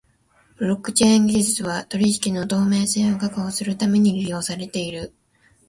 [0.57, 5.13] ブロックチェーン技術は取引の透明性を確保するために利用されている。